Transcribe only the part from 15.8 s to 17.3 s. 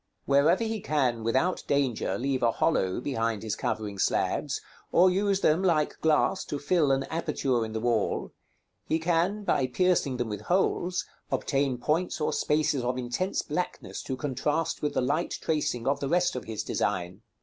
of the rest of his design.